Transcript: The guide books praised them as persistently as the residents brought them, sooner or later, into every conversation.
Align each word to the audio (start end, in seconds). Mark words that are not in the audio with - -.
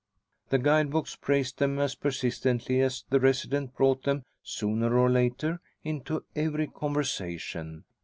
The 0.49 0.57
guide 0.57 0.89
books 0.89 1.15
praised 1.15 1.59
them 1.59 1.77
as 1.77 1.93
persistently 1.93 2.81
as 2.81 3.05
the 3.11 3.19
residents 3.19 3.75
brought 3.77 4.01
them, 4.01 4.23
sooner 4.41 4.97
or 4.97 5.11
later, 5.11 5.61
into 5.83 6.23
every 6.35 6.65
conversation. 6.65 7.83